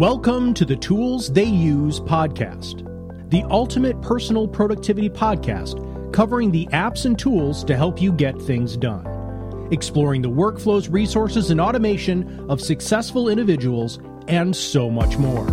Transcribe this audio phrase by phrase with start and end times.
[0.00, 2.88] Welcome to the Tools They Use podcast,
[3.28, 5.76] the ultimate personal productivity podcast
[6.10, 11.50] covering the apps and tools to help you get things done, exploring the workflows, resources,
[11.50, 15.46] and automation of successful individuals, and so much more.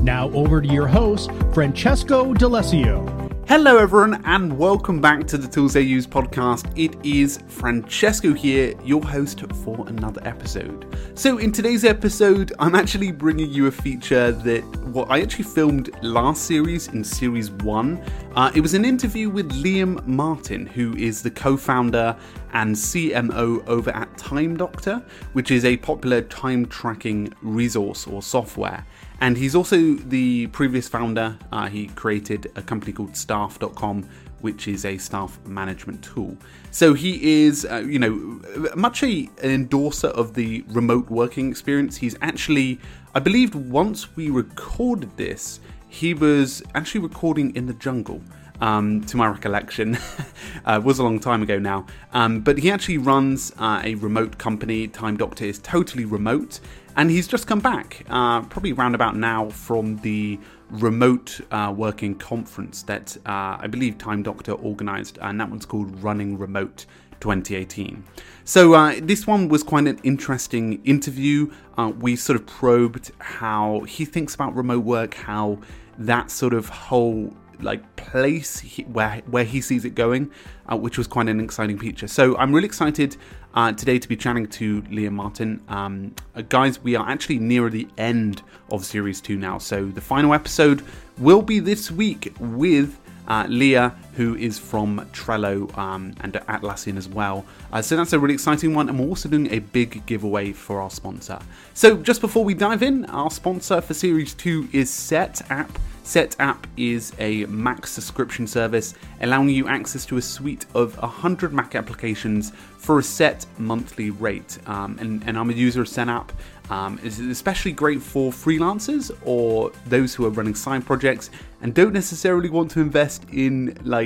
[0.00, 3.21] Now, over to your host, Francesco D'Alessio.
[3.48, 6.72] Hello, everyone, and welcome back to the Tools They Use podcast.
[6.78, 10.86] It is Francesco here, your host for another episode.
[11.18, 15.90] So, in today's episode, I'm actually bringing you a feature that what I actually filmed
[16.02, 18.02] last series in series one.
[18.36, 22.16] Uh, it was an interview with Liam Martin, who is the co-founder
[22.52, 28.86] and CMO over at Time Doctor, which is a popular time tracking resource or software.
[29.22, 31.38] And he's also the previous founder.
[31.52, 34.02] Uh, he created a company called Staff.com,
[34.40, 36.36] which is a staff management tool.
[36.72, 38.40] So he is, uh, you know,
[38.74, 41.96] much a, an endorser of the remote working experience.
[41.96, 42.80] He's actually,
[43.14, 48.20] I believe, once we recorded this, he was actually recording in the jungle.
[48.60, 49.98] Um, to my recollection,
[50.64, 51.86] uh, was a long time ago now.
[52.12, 54.86] Um, but he actually runs uh, a remote company.
[54.86, 56.60] Time Doctor is totally remote,
[56.96, 60.38] and he's just come back, uh, probably round about now, from the
[60.70, 66.02] remote uh, working conference that uh, I believe Time Doctor organised, and that one's called
[66.02, 66.86] Running Remote
[67.20, 68.04] 2018.
[68.44, 71.52] So uh, this one was quite an interesting interview.
[71.78, 75.58] Uh, we sort of probed how he thinks about remote work, how
[75.98, 80.30] that sort of whole like place he, where where he sees it going,
[80.70, 82.08] uh, which was quite an exciting feature.
[82.08, 83.16] So I'm really excited
[83.54, 85.62] uh, today to be chatting to Liam Martin.
[85.68, 90.00] Um, uh, guys, we are actually near the end of series two now, so the
[90.00, 90.82] final episode
[91.18, 92.98] will be this week with
[93.28, 97.44] uh, Leah, who is from Trello um, and Atlassian as well.
[97.72, 100.80] Uh, so that's a really exciting one, and we're also doing a big giveaway for
[100.80, 101.38] our sponsor.
[101.74, 105.68] So just before we dive in, our sponsor for Series 2 is Setapp.
[106.04, 111.52] Set App is a Mac subscription service allowing you access to a suite of 100
[111.52, 114.58] Mac applications for a set monthly rate.
[114.66, 116.30] Um, and, and, I'm a user of Setapp.
[116.70, 121.30] Um, it's especially great for freelancers or those who are running side projects
[121.60, 124.01] and don't necessarily want to invest in like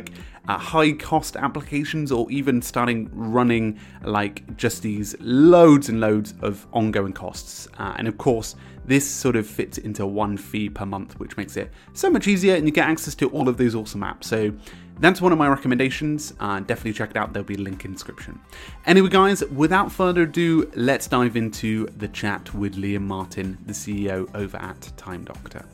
[0.49, 6.67] uh, high cost applications or even starting running like just these loads and loads of
[6.73, 7.69] ongoing costs.
[7.79, 11.57] Uh, and of course, this sort of fits into one fee per month, which makes
[11.57, 14.25] it so much easier and you get access to all of those awesome apps.
[14.25, 14.53] So
[14.99, 16.33] that's one of my recommendations.
[16.41, 17.33] Uh, definitely check it out.
[17.33, 18.41] There'll be a link in description.
[18.87, 24.29] Anyway, guys, without further ado, let's dive into the chat with Liam Martin, the CEO
[24.35, 25.65] over at Time Doctor.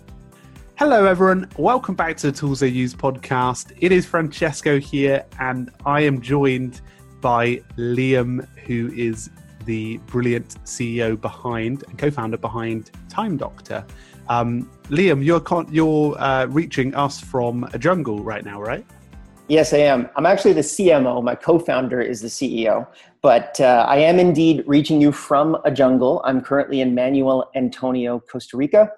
[0.76, 1.48] Hello, everyone.
[1.58, 3.72] Welcome back to the Tools They Use podcast.
[3.78, 6.80] It is Francesco here, and I am joined
[7.20, 9.30] by Liam, who is
[9.66, 13.84] the brilliant CEO behind and co-founder behind Time Doctor.
[14.28, 18.84] Um, Liam, you're con- you're uh, reaching us from a jungle right now, right?
[19.48, 20.08] Yes, I am.
[20.16, 21.22] I'm actually the CMO.
[21.22, 22.86] My co-founder is the CEO,
[23.20, 26.22] but uh, I am indeed reaching you from a jungle.
[26.24, 28.90] I'm currently in Manuel Antonio, Costa Rica,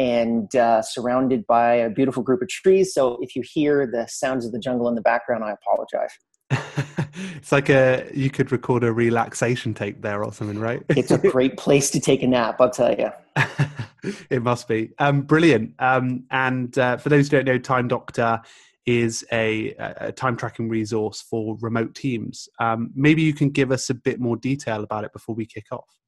[0.00, 2.94] and uh, surrounded by a beautiful group of trees.
[2.94, 6.10] So if you hear the sounds of the jungle in the background, I apologize.
[7.36, 10.82] it's like a you could record a relaxation tape there or something, right?
[10.88, 13.10] it's a great place to take a nap, I'll tell you.
[14.30, 15.74] it must be um, brilliant.
[15.78, 18.40] Um, and uh, for those who don't know, Time Doctor
[18.86, 22.48] is a, a time tracking resource for remote teams.
[22.58, 25.66] Um, maybe you can give us a bit more detail about it before we kick
[25.70, 25.99] off.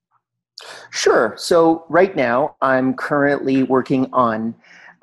[0.90, 1.34] Sure.
[1.36, 4.54] So right now, I'm currently working on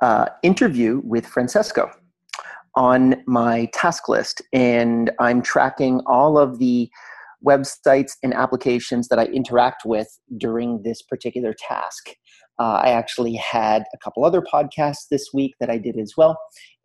[0.02, 1.92] uh, interview with Francesco
[2.76, 6.90] on my task list, and I'm tracking all of the
[7.46, 12.10] websites and applications that I interact with during this particular task.
[12.60, 16.38] Uh, I actually had a couple other podcasts this week that I did as well.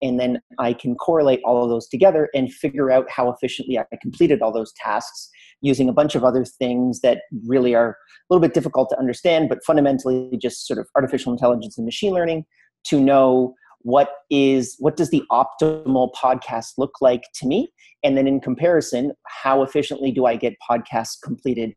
[0.03, 3.85] And then I can correlate all of those together and figure out how efficiently I
[4.01, 5.29] completed all those tasks
[5.63, 7.95] using a bunch of other things that really are a
[8.31, 12.45] little bit difficult to understand, but fundamentally just sort of artificial intelligence and machine learning
[12.85, 13.55] to know
[13.85, 17.69] what is what does the optimal podcast look like to me
[18.03, 21.75] and then in comparison how efficiently do i get podcasts completed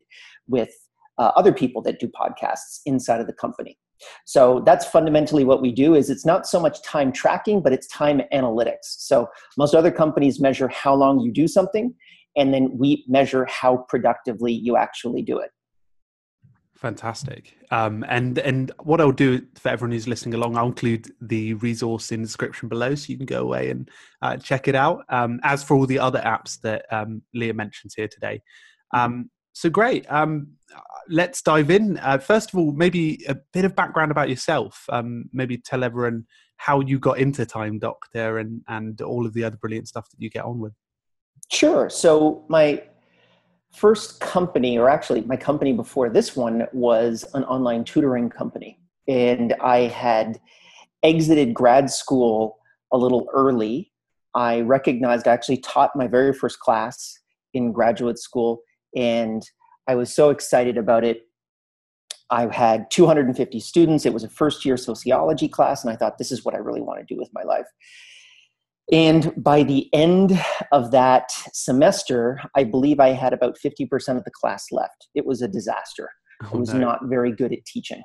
[0.48, 0.70] with
[1.18, 3.76] uh, other people that do podcasts inside of the company
[4.24, 7.86] so that's fundamentally what we do is it's not so much time tracking but it's
[7.88, 11.94] time analytics so most other companies measure how long you do something
[12.36, 15.50] and then we measure how productively you actually do it
[16.78, 17.58] Fantastic.
[17.72, 22.12] Um, and and what I'll do for everyone who's listening along, I'll include the resource
[22.12, 23.90] in the description below, so you can go away and
[24.22, 25.04] uh, check it out.
[25.08, 28.42] Um, as for all the other apps that um, Leah mentions here today,
[28.94, 29.28] um,
[29.58, 30.06] so great.
[30.08, 30.52] Um,
[31.08, 31.98] let's dive in.
[31.98, 34.84] Uh, first of all, maybe a bit of background about yourself.
[34.88, 36.26] Um, maybe tell everyone
[36.58, 40.20] how you got into Time Doctor and and all of the other brilliant stuff that
[40.20, 40.74] you get on with.
[41.50, 41.90] Sure.
[41.90, 42.84] So my
[43.74, 48.78] first company, or actually my company before this one, was an online tutoring company,
[49.08, 50.38] and I had
[51.02, 52.58] exited grad school
[52.92, 53.92] a little early.
[54.36, 57.18] I recognized I actually taught my very first class
[57.54, 58.60] in graduate school,
[58.96, 59.42] and
[59.88, 61.22] I was so excited about it.
[62.30, 64.04] I had 250 students.
[64.04, 66.82] It was a first year sociology class, and I thought, this is what I really
[66.82, 67.66] want to do with my life.
[68.90, 70.38] And by the end
[70.72, 75.08] of that semester, I believe I had about 50% of the class left.
[75.14, 76.08] It was a disaster.
[76.44, 76.80] Oh, I was no.
[76.80, 78.02] not very good at teaching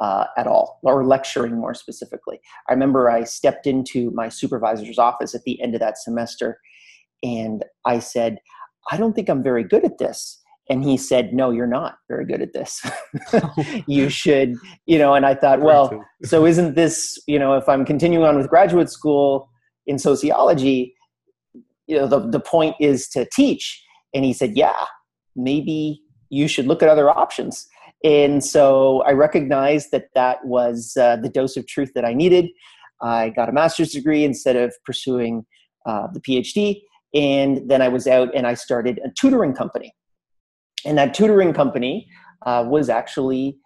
[0.00, 2.40] uh, at all, or lecturing more specifically.
[2.68, 6.58] I remember I stepped into my supervisor's office at the end of that semester
[7.22, 8.38] and I said,
[8.90, 10.40] I don't think I'm very good at this.
[10.68, 12.80] And he said, No, you're not very good at this.
[13.86, 14.54] you should,
[14.86, 15.14] you know.
[15.14, 18.88] And I thought, well, so isn't this, you know, if I'm continuing on with graduate
[18.88, 19.48] school
[19.86, 20.94] in sociology,
[21.88, 23.84] you know, the, the point is to teach.
[24.14, 24.84] And he said, Yeah,
[25.34, 27.66] maybe you should look at other options.
[28.04, 32.48] And so I recognized that that was uh, the dose of truth that I needed.
[33.02, 35.44] I got a master's degree instead of pursuing
[35.86, 36.82] uh, the PhD.
[37.14, 39.92] And then I was out and I started a tutoring company.
[40.84, 42.08] And that tutoring company
[42.46, 43.58] uh, was actually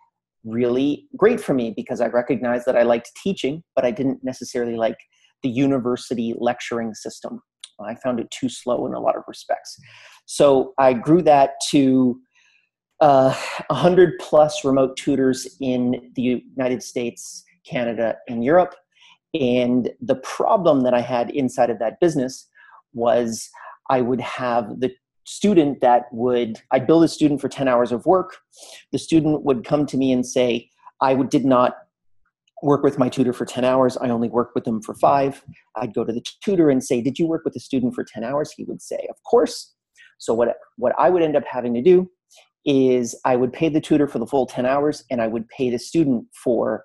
[0.44, 4.76] really great for me because I recognized that I liked teaching, but I didn't necessarily
[4.76, 4.98] like
[5.42, 7.40] the university lecturing system.
[7.80, 9.78] I found it too slow in a lot of respects.
[10.26, 12.20] So I grew that to
[13.00, 13.34] uh,
[13.68, 18.74] 100 plus remote tutors in the United States, Canada, and Europe.
[19.38, 22.48] And the problem that I had inside of that business
[22.94, 23.48] was
[23.90, 24.92] I would have the
[25.26, 28.38] student that would, I'd bill a student for 10 hours of work.
[28.92, 30.70] The student would come to me and say,
[31.00, 31.74] I did not
[32.62, 33.96] work with my tutor for 10 hours.
[33.98, 35.44] I only worked with them for five.
[35.76, 38.24] I'd go to the tutor and say, Did you work with the student for 10
[38.24, 38.52] hours?
[38.56, 39.74] He would say, Of course.
[40.18, 42.10] So, what, what I would end up having to do
[42.64, 45.68] is I would pay the tutor for the full 10 hours and I would pay
[45.68, 46.84] the student for,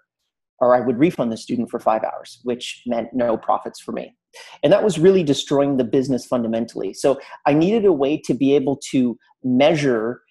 [0.59, 4.15] or I would refund the student for five hours, which meant no profits for me.
[4.63, 6.93] And that was really destroying the business fundamentally.
[6.93, 10.21] So I needed a way to be able to measure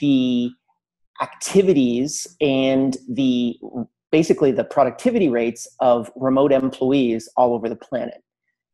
[0.00, 0.50] the
[1.20, 3.56] activities and the
[4.10, 8.22] basically the productivity rates of remote employees all over the planet.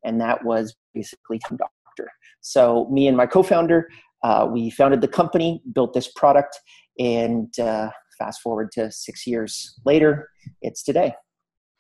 [0.05, 2.11] And that was basically Time Doctor.
[2.41, 3.89] So me and my co-founder,
[4.23, 6.61] uh, we founded the company, built this product,
[6.99, 10.29] and uh, fast forward to six years later,
[10.63, 11.15] it's today.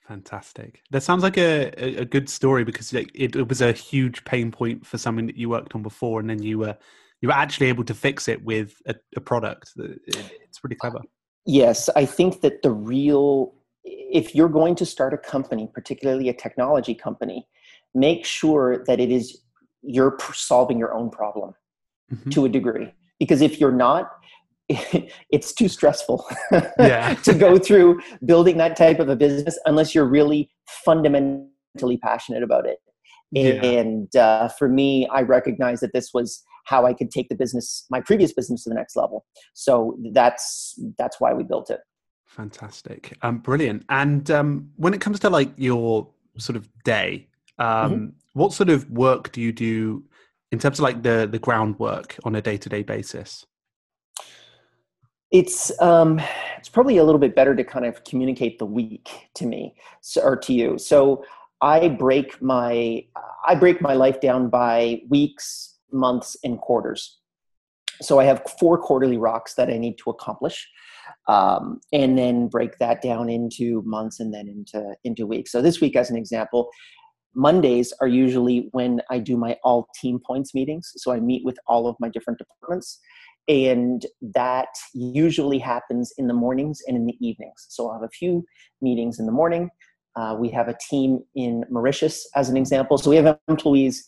[0.06, 0.82] Fantastic.
[0.90, 1.70] That sounds like a,
[2.00, 5.48] a good story because it, it, was a huge pain point for something that you
[5.48, 6.76] worked on before, and then you were
[7.22, 9.72] you were actually able to fix it with a, a product.
[9.76, 11.00] It's pretty clever.
[11.46, 13.54] Yes, I think that the real
[13.84, 17.46] if you're going to start a company, particularly a technology company,
[17.94, 19.40] make sure that it is
[19.82, 21.54] you're solving your own problem
[22.12, 22.30] mm-hmm.
[22.30, 22.92] to a degree.
[23.18, 24.10] Because if you're not,
[25.30, 26.26] it's too stressful
[26.78, 27.14] yeah.
[27.14, 30.50] to go through building that type of a business unless you're really
[30.84, 32.78] fundamentally passionate about it.
[33.32, 33.64] Yeah.
[33.64, 37.84] And uh, for me, I recognize that this was how I could take the business,
[37.90, 39.26] my previous business, to the next level.
[39.54, 41.80] So that's that's why we built it.
[42.26, 43.84] Fantastic, um, brilliant.
[43.88, 46.08] And um, when it comes to like your
[46.38, 48.06] sort of day, um, mm-hmm.
[48.32, 50.04] what sort of work do you do
[50.52, 53.44] in terms of like the the groundwork on a day to day basis?
[55.34, 56.20] It's um,
[56.56, 59.74] it's probably a little bit better to kind of communicate the week to me
[60.22, 60.78] or to you.
[60.78, 61.24] So
[61.60, 63.04] I break my
[63.44, 67.18] I break my life down by weeks, months, and quarters.
[68.00, 70.68] So I have four quarterly rocks that I need to accomplish,
[71.26, 75.50] um, and then break that down into months and then into into weeks.
[75.50, 76.70] So this week, as an example,
[77.34, 80.92] Mondays are usually when I do my all team points meetings.
[80.96, 83.00] So I meet with all of my different departments.
[83.48, 87.66] And that usually happens in the mornings and in the evenings.
[87.68, 88.44] So I'll have a few
[88.80, 89.70] meetings in the morning.
[90.16, 92.96] Uh, we have a team in Mauritius, as an example.
[92.98, 94.04] So we have employees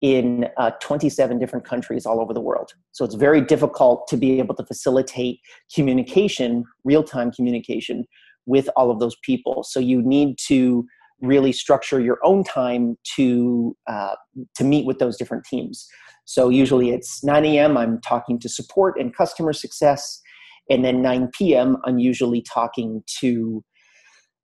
[0.00, 2.72] in uh, 27 different countries all over the world.
[2.92, 5.40] So it's very difficult to be able to facilitate
[5.74, 8.06] communication, real time communication
[8.46, 9.62] with all of those people.
[9.62, 10.86] So you need to
[11.20, 14.14] really structure your own time to uh,
[14.54, 15.86] to meet with those different teams.
[16.30, 17.76] So usually it's 9 a.m.
[17.76, 20.22] I'm talking to support and customer success,
[20.70, 21.76] and then 9 p.m.
[21.84, 23.64] I'm usually talking to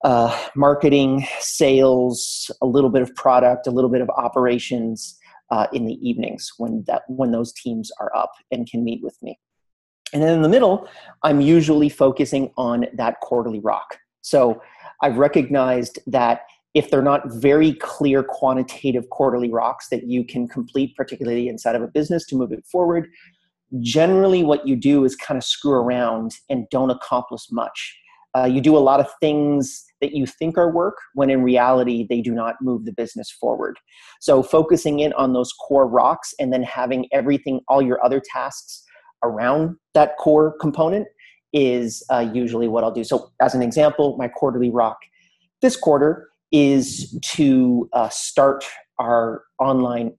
[0.02, 5.16] uh, marketing, sales, a little bit of product, a little bit of operations
[5.52, 9.16] uh, in the evenings when that when those teams are up and can meet with
[9.22, 9.38] me.
[10.12, 10.88] And then in the middle,
[11.22, 13.96] I'm usually focusing on that quarterly rock.
[14.22, 14.60] So
[15.02, 16.40] I've recognized that
[16.76, 21.80] if they're not very clear quantitative quarterly rocks that you can complete, particularly inside of
[21.80, 23.08] a business to move it forward,
[23.80, 27.98] generally what you do is kind of screw around and don't accomplish much.
[28.36, 32.06] Uh, you do a lot of things that you think are work when in reality
[32.10, 33.78] they do not move the business forward.
[34.20, 38.84] So focusing in on those core rocks and then having everything, all your other tasks
[39.24, 41.08] around that core component
[41.54, 43.02] is uh, usually what I'll do.
[43.02, 44.98] So as an example, my quarterly rock
[45.62, 48.64] this quarter is to uh, start
[48.98, 50.12] our online,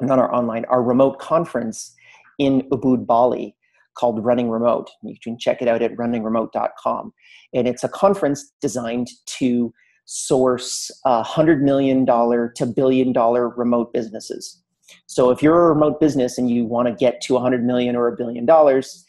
[0.00, 1.94] not our online, our remote conference
[2.38, 3.54] in Ubud, Bali
[3.98, 4.90] called Running Remote.
[5.02, 7.12] You can check it out at runningremote.com.
[7.52, 9.72] And it's a conference designed to
[10.04, 14.62] source $100 million to billion dollar remote businesses.
[15.06, 18.08] So if you're a remote business and you want to get to 100 million or
[18.08, 19.04] a billion dollars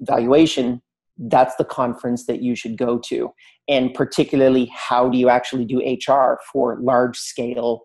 [0.00, 0.80] valuation,
[1.28, 3.32] that's the conference that you should go to.
[3.68, 7.82] And particularly, how do you actually do HR for large scale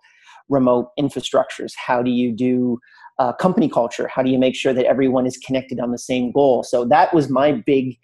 [0.50, 1.74] remote infrastructures?
[1.76, 2.80] How do you do
[3.20, 4.08] uh, company culture?
[4.08, 6.64] How do you make sure that everyone is connected on the same goal?
[6.64, 7.98] So that was my big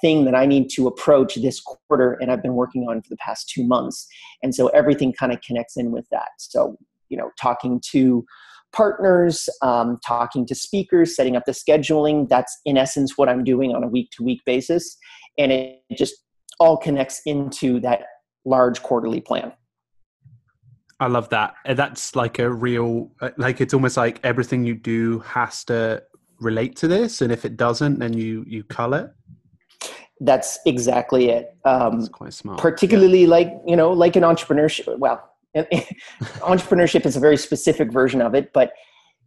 [0.00, 3.16] thing that I need to approach this quarter, and I've been working on for the
[3.16, 4.06] past two months.
[4.42, 6.28] And so everything kind of connects in with that.
[6.38, 6.78] So,
[7.08, 8.24] you know, talking to
[8.72, 12.28] partners, um, talking to speakers, setting up the scheduling.
[12.28, 14.96] That's in essence what I'm doing on a week to week basis.
[15.38, 16.14] And it just
[16.60, 18.02] all connects into that
[18.44, 19.52] large quarterly plan.
[21.00, 21.54] I love that.
[21.64, 26.02] Uh, that's like a real, uh, like it's almost like everything you do has to
[26.40, 29.10] relate to this, and if it doesn't, then you you cull it.
[30.20, 31.56] That's exactly it.
[31.64, 32.58] Um, That's quite smart.
[32.58, 33.28] Particularly yeah.
[33.28, 34.98] like you know, like an entrepreneurship.
[34.98, 38.72] Well, entrepreneurship is a very specific version of it, but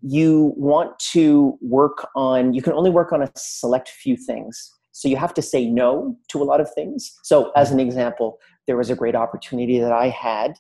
[0.01, 2.53] you want to work on.
[2.53, 4.71] You can only work on a select few things.
[4.91, 7.17] So you have to say no to a lot of things.
[7.23, 10.53] So, as an example, there was a great opportunity that I had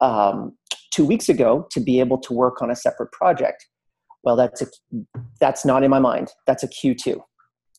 [0.00, 0.56] um,
[0.92, 3.66] two weeks ago to be able to work on a separate project.
[4.22, 4.66] Well, that's a
[5.40, 6.32] that's not in my mind.
[6.46, 7.20] That's a Q2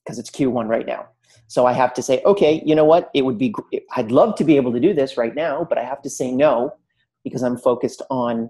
[0.04, 1.08] because it's Q1 right now.
[1.48, 3.10] So I have to say, okay, you know what?
[3.14, 3.54] It would be
[3.96, 6.32] I'd love to be able to do this right now, but I have to say
[6.32, 6.74] no
[7.26, 8.50] because I'm focused on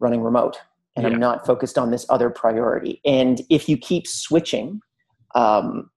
[0.00, 0.58] running remote
[0.96, 1.12] and yeah.
[1.12, 3.00] I'm not focused on this other priority.
[3.06, 4.82] And if you keep switching,
[5.34, 5.88] um,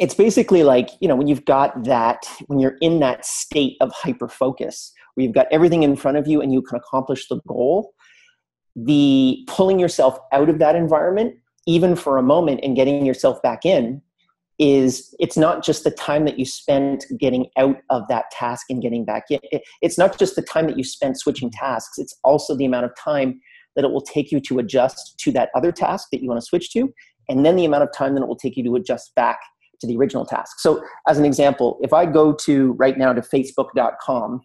[0.00, 3.92] it's basically like you know when you've got that when you're in that state of
[3.92, 7.40] hyper focus where you've got everything in front of you and you can accomplish the
[7.46, 7.94] goal
[8.74, 13.64] the pulling yourself out of that environment even for a moment and getting yourself back
[13.64, 14.02] in
[14.58, 18.80] is it's not just the time that you spend getting out of that task and
[18.80, 19.40] getting back in
[19.82, 22.92] it's not just the time that you spend switching tasks it's also the amount of
[22.96, 23.40] time
[23.74, 26.46] that it will take you to adjust to that other task that you want to
[26.46, 26.92] switch to
[27.28, 29.40] and then the amount of time that it will take you to adjust back
[29.80, 30.60] to the original task.
[30.60, 34.40] So, as an example, if I go to right now to facebook.com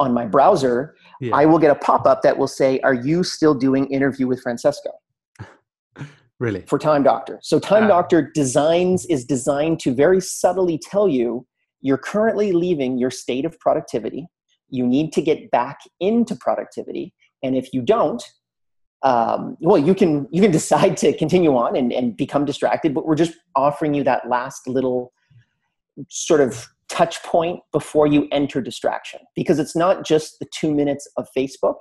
[0.00, 1.34] on my browser, yeah.
[1.34, 4.40] I will get a pop up that will say, Are you still doing interview with
[4.40, 4.90] Francesco?
[6.38, 6.62] Really?
[6.62, 7.38] For Time Doctor.
[7.42, 11.46] So, Time Doctor designs is designed to very subtly tell you
[11.80, 14.26] you're currently leaving your state of productivity.
[14.70, 17.14] You need to get back into productivity.
[17.42, 18.22] And if you don't,
[19.04, 23.06] um, well you can you can decide to continue on and, and become distracted but
[23.06, 25.12] we're just offering you that last little
[26.08, 31.08] sort of touch point before you enter distraction because it's not just the two minutes
[31.16, 31.76] of facebook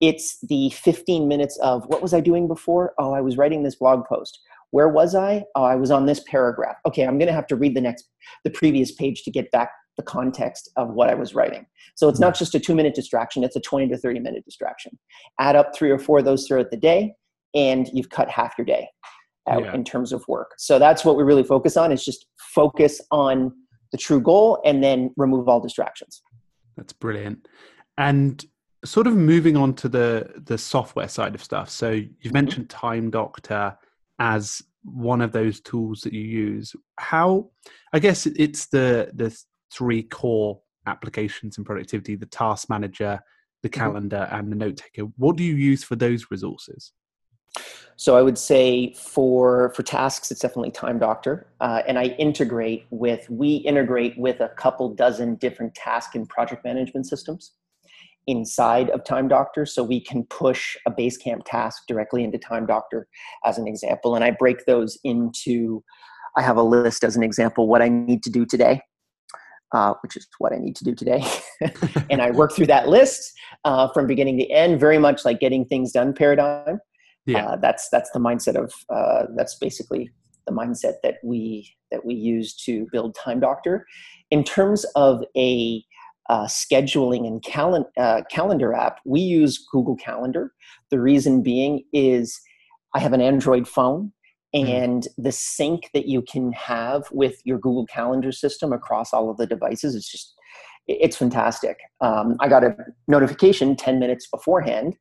[0.00, 3.76] it's the 15 minutes of what was i doing before oh i was writing this
[3.76, 7.34] blog post where was i oh i was on this paragraph okay i'm going to
[7.34, 8.08] have to read the next
[8.44, 11.66] the previous page to get back the context of what I was writing.
[11.94, 12.40] So it's not hmm.
[12.40, 14.98] just a two minute distraction, it's a 20 to 30 minute distraction.
[15.40, 17.14] Add up three or four of those throughout the day,
[17.54, 18.88] and you've cut half your day
[19.48, 19.74] out yeah.
[19.74, 20.52] in terms of work.
[20.58, 23.52] So that's what we really focus on is just focus on
[23.92, 26.22] the true goal and then remove all distractions.
[26.76, 27.46] That's brilliant.
[27.96, 28.44] And
[28.86, 31.70] sort of moving on to the the software side of stuff.
[31.70, 32.32] So you've mm-hmm.
[32.32, 33.76] mentioned Time Doctor
[34.18, 36.74] as one of those tools that you use.
[36.98, 37.50] How
[37.92, 39.36] I guess it's the the
[39.72, 43.20] three core applications in productivity the task manager
[43.62, 43.80] the mm-hmm.
[43.80, 46.92] calendar and the note taker what do you use for those resources
[47.96, 52.86] so i would say for for tasks it's definitely time doctor uh, and i integrate
[52.90, 57.52] with we integrate with a couple dozen different task and project management systems
[58.26, 63.06] inside of time doctor so we can push a basecamp task directly into time doctor
[63.44, 65.82] as an example and i break those into
[66.36, 68.80] i have a list as an example what i need to do today
[69.72, 71.24] uh, which is what I need to do today.
[72.10, 73.32] and I work through that list
[73.64, 76.78] uh, from beginning to end, very much like getting things done paradigm.
[77.26, 77.46] Yeah.
[77.46, 80.10] Uh, that's that's the mindset of uh, that's basically
[80.46, 83.84] the mindset that we that we use to build Time Doctor.
[84.30, 85.84] In terms of a
[86.28, 90.52] uh, scheduling and calen- uh, calendar app, we use Google Calendar.
[90.90, 92.40] The reason being is
[92.94, 94.12] I have an Android phone,
[94.54, 94.70] mm-hmm.
[94.70, 99.36] and the sync that you can have with your Google Calendar system across all of
[99.36, 100.34] the devices is just
[100.88, 101.78] it's fantastic.
[102.00, 102.76] Um, I got a
[103.08, 104.96] notification 10 minutes beforehand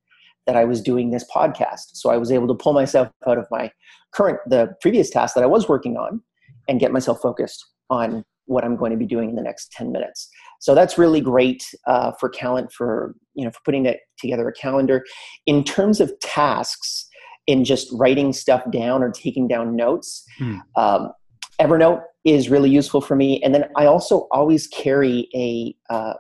[0.47, 1.93] that I was doing this podcast.
[1.93, 3.71] So I was able to pull myself out of my
[4.11, 6.21] current, the previous task that I was working on
[6.67, 9.91] and get myself focused on what I'm going to be doing in the next 10
[9.91, 10.29] minutes.
[10.59, 14.53] So that's really great uh, for Calent for, you know, for putting it together a
[14.53, 15.03] calendar.
[15.45, 17.07] In terms of tasks,
[17.47, 20.57] in just writing stuff down or taking down notes, hmm.
[20.75, 21.11] um,
[21.59, 23.41] Evernote is really useful for me.
[23.43, 26.13] And then I also always carry a, uh,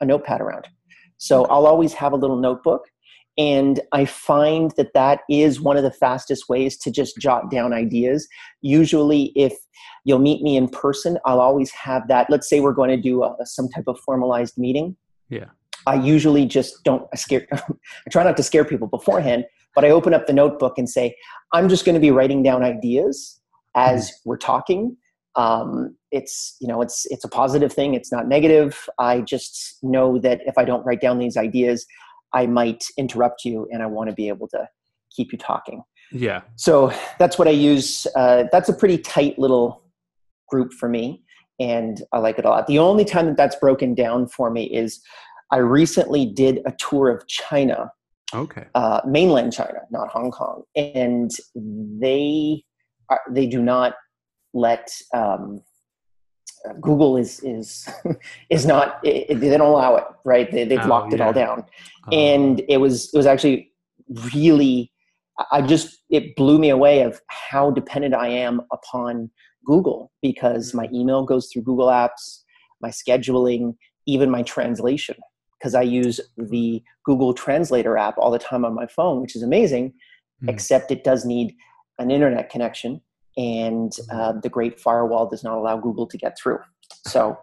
[0.00, 0.66] a notepad around.
[1.18, 2.86] So I'll always have a little notebook
[3.38, 7.72] and I find that that is one of the fastest ways to just jot down
[7.72, 8.26] ideas.
[8.62, 9.54] Usually, if
[10.04, 12.30] you'll meet me in person, I'll always have that.
[12.30, 14.96] Let's say we're going to do a, some type of formalized meeting.
[15.28, 15.46] Yeah.
[15.86, 17.46] I usually just don't I scare.
[17.52, 21.14] I try not to scare people beforehand, but I open up the notebook and say,
[21.52, 23.40] I'm just going to be writing down ideas
[23.76, 24.30] as mm-hmm.
[24.30, 24.96] we're talking.
[25.36, 27.92] Um, it's you know it's it's a positive thing.
[27.92, 28.88] It's not negative.
[28.98, 31.86] I just know that if I don't write down these ideas,
[32.32, 34.68] I might interrupt you and I want to be able to
[35.14, 35.82] keep you talking.
[36.12, 36.42] Yeah.
[36.56, 38.06] So that's what I use.
[38.14, 39.82] Uh, that's a pretty tight little
[40.48, 41.24] group for me,
[41.58, 42.66] and I like it a lot.
[42.66, 45.00] The only time that that's broken down for me is
[45.50, 47.90] I recently did a tour of China.
[48.34, 48.66] Okay.
[48.74, 52.62] Uh, mainland China, not Hong Kong, and they
[53.08, 53.94] are, they do not
[54.52, 55.60] let um,
[56.80, 57.88] Google is is
[58.50, 61.16] is not it, they don't allow it right they, they've oh, locked yeah.
[61.16, 61.64] it all down
[62.06, 62.16] oh.
[62.16, 63.72] and it was it was actually
[64.34, 64.92] really
[65.50, 69.30] I just it blew me away of how dependent I am upon
[69.64, 70.94] Google because my mm-hmm.
[70.96, 72.42] email goes through Google Apps
[72.80, 73.74] my scheduling
[74.06, 75.16] even my translation
[75.58, 79.42] because I use the Google Translator app all the time on my phone which is
[79.42, 79.92] amazing
[80.42, 80.48] mm.
[80.48, 81.54] except it does need
[81.98, 83.00] an internet connection
[83.36, 86.58] and uh, the Great Firewall does not allow Google to get through.
[87.06, 87.38] So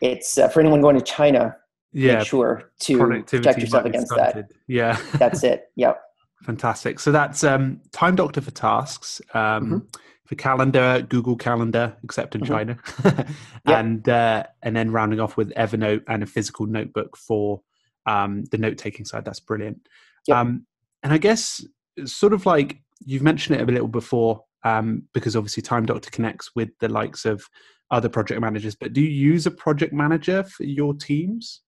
[0.00, 1.56] it's uh, for anyone going to China.
[1.92, 4.50] Yeah, make sure to protect yourself against that.
[4.66, 5.70] Yeah, that's it.
[5.76, 6.00] Yep.
[6.42, 6.98] Fantastic.
[6.98, 9.20] So that's um, Time Doctor for tasks.
[9.32, 9.78] Um, mm-hmm.
[10.26, 12.52] For calendar, Google Calendar, except in mm-hmm.
[12.52, 13.28] China, yep.
[13.66, 17.60] and uh, and then rounding off with Evernote and a physical notebook for
[18.06, 19.24] um, the note taking side.
[19.26, 19.86] That's brilliant.
[20.26, 20.36] Yep.
[20.36, 20.66] Um,
[21.02, 21.62] and I guess
[22.06, 26.50] sort of like you've mentioned it a little before um, because obviously Time Doctor connects
[26.54, 27.44] with the likes of
[27.90, 28.74] other project managers.
[28.74, 31.62] But do you use a project manager for your teams?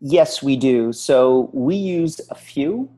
[0.00, 0.92] Yes, we do.
[0.92, 2.90] So we use a few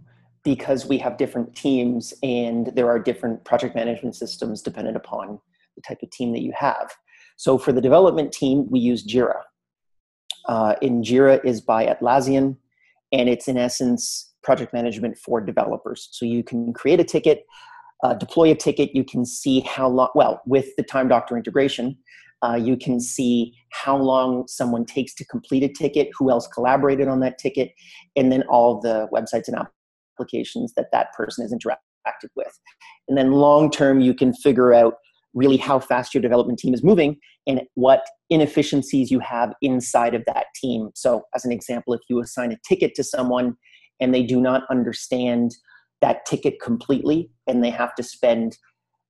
[0.42, 5.38] because we have different teams and there are different project management systems dependent upon
[5.74, 6.90] the type of team that you have.
[7.36, 9.42] So for the development team, we use Jira.
[10.48, 12.56] Uh, in Jira is by Atlassian,
[13.12, 16.08] and it's in essence project management for developers.
[16.12, 17.44] So you can create a ticket,
[18.02, 21.96] uh, deploy a ticket, you can see how long, well, with the Time Doctor integration,
[22.42, 27.08] uh, you can see how long someone takes to complete a ticket, who else collaborated
[27.08, 27.72] on that ticket,
[28.14, 29.56] and then all the websites and
[30.18, 32.58] applications that that person has interacted with.
[33.08, 34.94] And then long term, you can figure out
[35.34, 40.24] really how fast your development team is moving and what inefficiencies you have inside of
[40.26, 40.90] that team.
[40.94, 43.56] So, as an example, if you assign a ticket to someone
[44.00, 45.54] and they do not understand
[46.00, 48.58] that ticket completely and they have to spend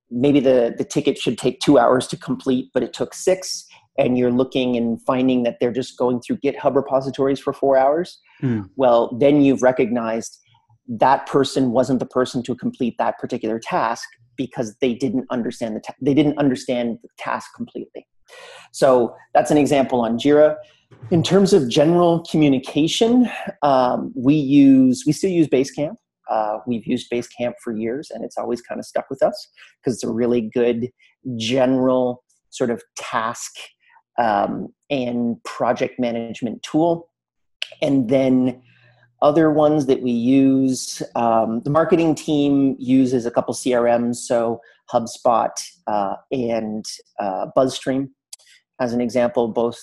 [0.09, 3.65] maybe the, the ticket should take two hours to complete but it took six
[3.97, 8.19] and you're looking and finding that they're just going through github repositories for four hours.
[8.41, 8.69] Mm.
[8.75, 10.37] well then you've recognized
[10.87, 15.79] that person wasn't the person to complete that particular task because they didn't understand the
[15.81, 18.07] ta- they didn't understand the task completely.
[18.71, 20.55] So that's an example on jira.
[21.11, 23.29] In terms of general communication
[23.63, 25.95] um, we use we still use basecamp
[26.29, 29.47] uh, we've used Basecamp for years, and it's always kind of stuck with us
[29.79, 30.89] because it's a really good
[31.35, 33.51] general sort of task
[34.19, 37.09] um, and project management tool.
[37.81, 38.61] And then
[39.21, 44.61] other ones that we use, um, the marketing team uses a couple CRMs, so
[44.91, 45.51] HubSpot
[45.87, 46.85] uh, and
[47.19, 48.09] uh, BuzzStream
[48.79, 49.79] as an example, both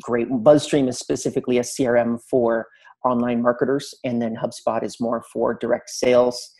[0.00, 0.28] great.
[0.30, 2.66] BuzzStream is specifically a CRM for
[3.04, 6.52] online marketers, and then HubSpot is more for direct sales.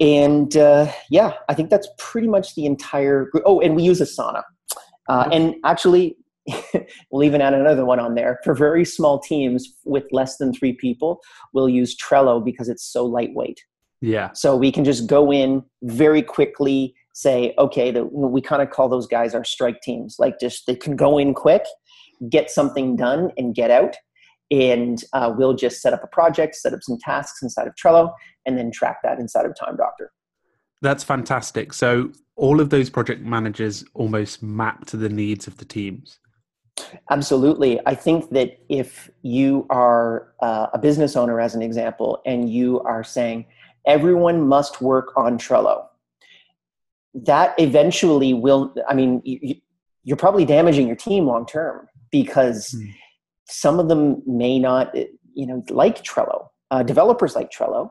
[0.00, 3.44] And uh, yeah, I think that's pretty much the entire group.
[3.46, 4.42] Oh, and we use Asana.
[5.08, 6.16] Uh, and actually,
[7.10, 8.40] we'll even add another one on there.
[8.44, 11.20] For very small teams with less than three people,
[11.52, 13.60] we'll use Trello because it's so lightweight.
[14.00, 14.32] Yeah.
[14.32, 18.88] So we can just go in very quickly, say, okay, the, we kind of call
[18.88, 20.16] those guys our strike teams.
[20.18, 21.62] Like just they can go in quick,
[22.28, 23.94] get something done, and get out.
[24.52, 28.12] And uh, we'll just set up a project, set up some tasks inside of Trello,
[28.46, 30.12] and then track that inside of Time Doctor.
[30.82, 31.72] That's fantastic.
[31.72, 36.18] So all of those project managers almost map to the needs of the teams.
[37.10, 37.80] Absolutely.
[37.86, 42.80] I think that if you are uh, a business owner, as an example, and you
[42.80, 43.46] are saying
[43.86, 45.86] everyone must work on Trello,
[47.14, 49.56] that eventually will, I mean, you,
[50.04, 52.90] you're probably damaging your team long term because hmm.
[53.48, 54.94] Some of them may not,
[55.34, 56.48] you know, like Trello.
[56.70, 57.90] Uh, developers like Trello.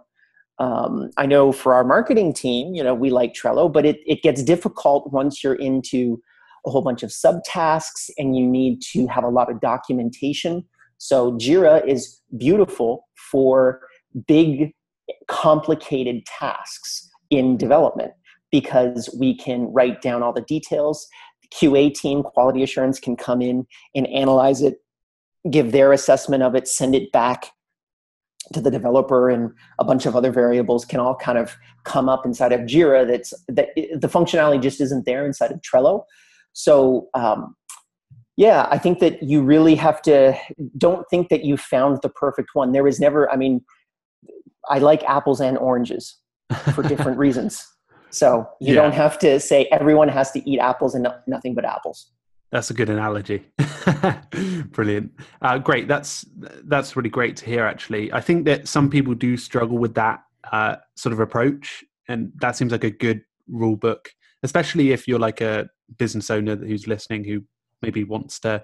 [0.57, 4.21] Um, I know for our marketing team, you know, we like Trello, but it, it
[4.21, 6.21] gets difficult once you're into
[6.65, 10.63] a whole bunch of subtasks and you need to have a lot of documentation.
[10.97, 13.81] So Jira is beautiful for
[14.27, 14.71] big,
[15.27, 18.11] complicated tasks in development
[18.51, 21.07] because we can write down all the details.
[21.41, 24.75] The QA team, quality assurance, can come in and analyze it,
[25.49, 27.47] give their assessment of it, send it back
[28.53, 32.25] to the developer and a bunch of other variables can all kind of come up
[32.25, 36.03] inside of jira that's that the functionality just isn't there inside of trello
[36.53, 37.55] so, um,
[38.37, 40.37] yeah, I think that you really have to
[40.77, 42.71] don't think that you found the perfect one.
[42.71, 43.61] There is never, I mean,
[44.69, 46.17] I like apples and oranges
[46.73, 47.65] for different reasons.
[48.09, 48.81] So you yeah.
[48.81, 52.11] don't have to say everyone has to eat apples and no, nothing but apples.
[52.51, 53.45] That's a good analogy.
[54.71, 55.11] Brilliant.
[55.41, 55.87] Uh, great.
[55.87, 56.25] That's
[56.65, 57.65] that's really great to hear.
[57.65, 62.31] Actually, I think that some people do struggle with that uh, sort of approach, and
[62.41, 64.09] that seems like a good rule book,
[64.43, 67.43] especially if you're like a business owner who's listening who
[67.81, 68.63] maybe wants to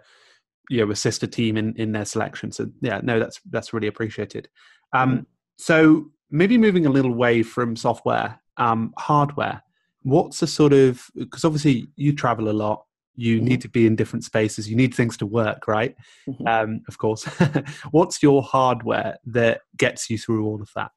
[0.69, 3.88] you know assist a team in in their selection so yeah no that's that's really
[3.88, 4.47] appreciated
[4.93, 5.23] um mm-hmm.
[5.58, 9.62] so maybe moving a little way from software um hardware
[10.04, 12.86] what's the sort of because obviously you travel a lot
[13.17, 13.45] you mm-hmm.
[13.45, 15.95] need to be in different spaces you need things to work right
[16.27, 16.47] mm-hmm.
[16.47, 17.25] um of course
[17.91, 20.91] what's your hardware that gets you through all of that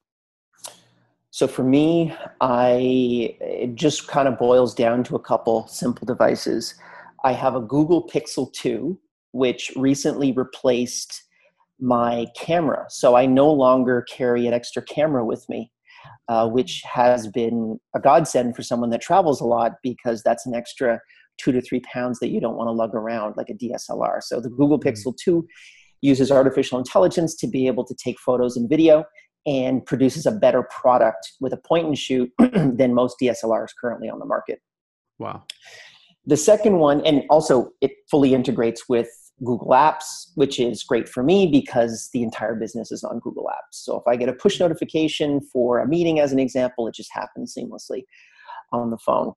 [1.32, 6.74] so for me, I it just kind of boils down to a couple simple devices.
[7.24, 8.98] I have a Google Pixel 2,
[9.32, 11.22] which recently replaced
[11.78, 12.86] my camera.
[12.88, 15.70] So I no longer carry an extra camera with me,
[16.28, 20.54] uh, which has been a godsend for someone that travels a lot because that's an
[20.54, 21.00] extra
[21.42, 24.22] two to three pounds that you don't want to lug around like a DSLR.
[24.22, 24.88] So the Google mm-hmm.
[24.88, 25.46] Pixel 2
[26.02, 29.04] uses artificial intelligence to be able to take photos and video
[29.46, 34.18] and produces a better product with a point and shoot than most DSLRs currently on
[34.18, 34.60] the market.
[35.18, 35.44] Wow.
[36.26, 39.08] The second one, and also it fully integrates with
[39.42, 43.72] Google Apps, which is great for me because the entire business is on Google Apps.
[43.72, 47.10] So if I get a push notification for a meeting, as an example, it just
[47.12, 48.04] happens seamlessly
[48.72, 49.32] on the phone.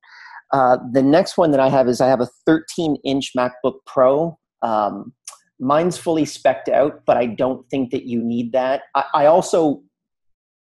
[0.54, 4.38] Uh, the next one that I have is I have a 13 inch MacBook Pro.
[4.62, 5.12] Um,
[5.60, 8.84] mine's fully specced out, but I don't think that you need that.
[8.96, 9.82] I, I also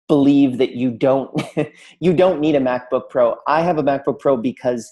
[0.08, 1.32] believe that you don't
[2.00, 3.36] you don't need a MacBook Pro.
[3.48, 4.92] I have a MacBook Pro because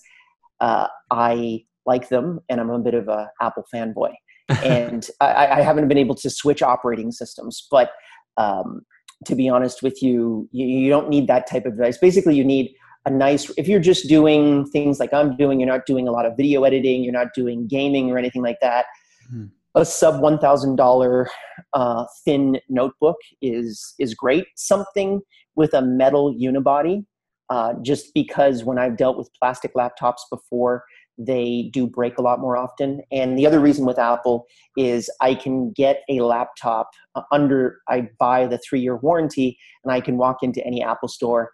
[0.62, 4.13] uh, I like them, and I'm a bit of a Apple fanboy,
[4.63, 7.67] and I, I, haven't been able to switch operating systems.
[7.70, 7.91] But
[8.38, 8.82] um,
[9.26, 11.98] to be honest with you, you, you don't need that type of device.
[11.98, 12.74] Basically, you need
[13.06, 16.26] a nice if you're just doing things like i'm doing you're not doing a lot
[16.26, 18.86] of video editing you're not doing gaming or anything like that
[19.30, 21.28] hmm a sub one thousand dollar
[21.74, 24.46] uh, thin notebook is is great.
[24.56, 25.22] Something
[25.56, 27.06] with a metal unibody,
[27.50, 30.84] uh, just because when I've dealt with plastic laptops before,
[31.18, 33.02] they do break a lot more often.
[33.12, 34.46] And the other reason with Apple
[34.78, 39.94] is I can get a laptop uh, under I buy the three year warranty, and
[39.94, 41.52] I can walk into any Apple store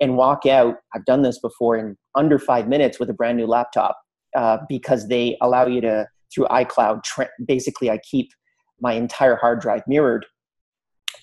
[0.00, 0.76] and walk out.
[0.94, 3.98] I've done this before in under five minutes with a brand new laptop
[4.36, 7.02] uh, because they allow you to through iCloud.
[7.02, 8.30] Tra- basically, I keep
[8.80, 10.26] my entire hard drive mirrored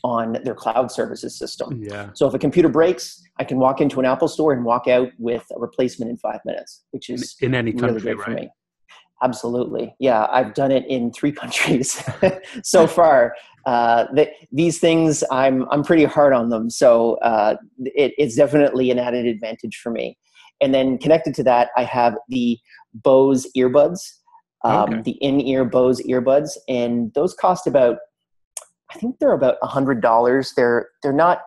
[0.03, 1.81] on their cloud services system.
[1.81, 2.09] Yeah.
[2.13, 5.09] So if a computer breaks, I can walk into an Apple store and walk out
[5.17, 8.49] with a replacement in five minutes, which is in any country, really right?
[9.23, 9.95] Absolutely.
[9.99, 12.03] Yeah, I've done it in three countries
[12.63, 13.35] so far.
[13.65, 14.05] Uh,
[14.51, 16.69] these things, I'm, I'm pretty hard on them.
[16.69, 20.17] So uh, it, it's definitely an added advantage for me.
[20.59, 22.59] And then connected to that, I have the
[22.93, 23.99] Bose earbuds
[24.63, 25.01] um, okay.
[25.01, 27.97] the in-ear Bose earbuds, and those cost about
[28.91, 30.53] I think they're about a hundred dollars.
[30.55, 31.41] They're they're not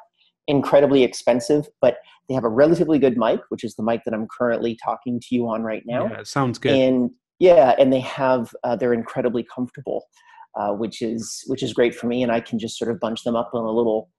[0.48, 4.26] incredibly expensive, but they have a relatively good mic, which is the mic that I'm
[4.26, 6.08] currently talking to you on right now.
[6.08, 6.72] Yeah, sounds good.
[6.72, 10.04] And yeah, and they have uh, they're incredibly comfortable,
[10.58, 13.24] uh, which is which is great for me, and I can just sort of bunch
[13.24, 14.10] them up in a little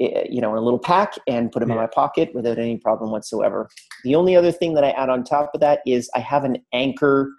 [0.00, 2.76] eh, you know, in a little pack and put them in my pocket without any
[2.78, 3.68] problem whatsoever.
[4.04, 6.58] The only other thing that I add on top of that is I have an
[6.72, 7.32] Anker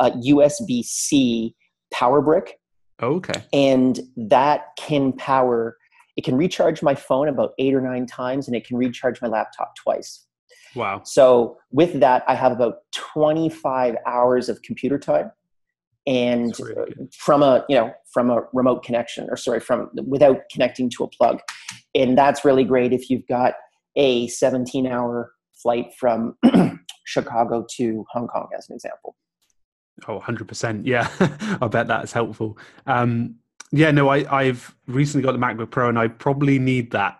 [0.00, 1.54] uh, USB C
[1.92, 2.58] power brick,
[3.02, 3.42] Okay.
[3.52, 5.76] and that can power.
[6.16, 9.26] It can recharge my phone about eight or nine times, and it can recharge my
[9.26, 10.26] laptop twice.
[10.74, 11.02] Wow.
[11.04, 15.30] So with that, I have about 25 hours of computer time,
[16.06, 17.14] and That's really good.
[17.14, 21.08] from a you know from a remote connection, or sorry, from without connecting to a
[21.08, 21.40] plug,
[21.94, 23.54] and that's really great if you've got
[23.96, 26.36] a 17 hour flight from
[27.04, 29.16] Chicago to Hong Kong, as an example.
[30.08, 30.82] Oh, 100%.
[30.84, 31.08] Yeah.
[31.62, 32.58] I bet that's helpful.
[32.86, 33.36] Um,
[33.70, 37.16] yeah, no, I, I've recently got the MacBook Pro and I probably need that.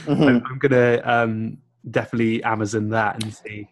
[0.08, 1.58] I'm, I'm going to um,
[1.90, 3.68] definitely Amazon that and see.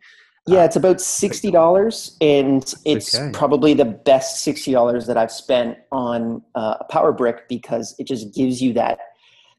[0.46, 3.31] Yeah, it's about sixty dollars, and it's okay.
[3.33, 8.09] probably the best sixty dollars that I've spent on uh, a power brick because it
[8.09, 8.98] just gives you that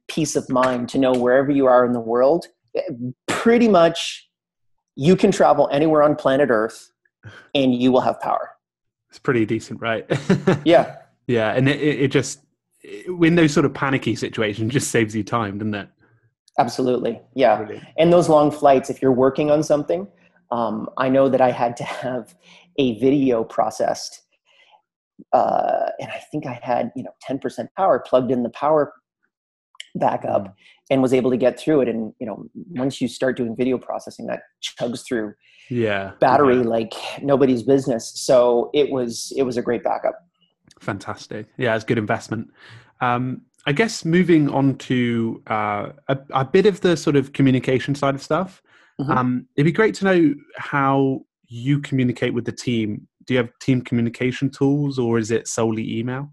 [0.08, 2.48] peace of mind to know wherever you are in the world,
[3.28, 4.30] pretty much
[4.96, 6.92] you can travel anywhere on planet Earth,
[7.56, 8.50] and you will have power.
[9.10, 10.06] It's pretty decent, right?
[10.66, 11.54] Yeah, yeah.
[11.54, 12.40] And it, it, it just,
[12.84, 15.90] in those sort of panicky situations, just saves you time, doesn't it?
[16.60, 17.22] Absolutely.
[17.36, 17.86] Yeah, Brilliant.
[17.98, 20.08] and those long flights, if you're working on something,
[20.52, 22.36] um, I know that I had to have
[22.78, 24.22] a video processed,
[25.32, 28.94] uh, and I think I had you know 10% power plugged in the power
[29.96, 30.56] backup,
[30.90, 31.88] and was able to get through it.
[31.88, 35.34] And you know, once you start doing video processing, that chugs through
[35.70, 36.14] Yeah.
[36.20, 36.64] battery Yeah.
[36.64, 38.12] like nobody's business.
[38.16, 40.16] So it was it was a great backup.
[40.80, 41.48] Fantastic.
[41.58, 42.50] Yeah, it's good investment.
[43.02, 47.96] Um, I guess moving on to uh, a, a bit of the sort of communication
[47.96, 48.62] side of stuff,
[49.00, 49.10] Mhm.
[49.10, 53.08] um, it'd be great to know how you communicate with the team.
[53.26, 56.30] Do you have team communication tools or is it solely email?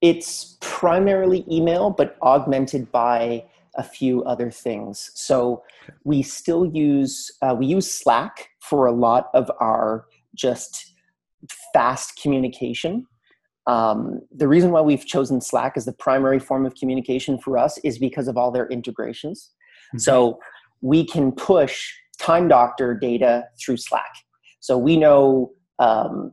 [0.00, 5.10] It's primarily email, but augmented by a few other things.
[5.14, 5.62] So
[6.04, 10.94] we still use uh, we use Slack for a lot of our just
[11.72, 13.06] fast communication.
[13.68, 17.78] Um, the reason why we've chosen Slack as the primary form of communication for us
[17.84, 19.52] is because of all their integrations.
[19.94, 20.00] Mhm.
[20.00, 20.40] So
[20.80, 24.12] we can push Time Doctor data through Slack.
[24.60, 26.32] So we know um,